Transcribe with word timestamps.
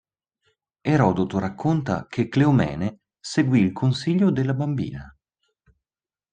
Erodoto 0.81 1.37
racconta 1.37 2.07
che 2.07 2.27
Cleomene 2.27 3.01
seguì 3.19 3.59
il 3.61 3.71
consiglio 3.71 4.31
della 4.31 4.55
bambina. 4.55 5.15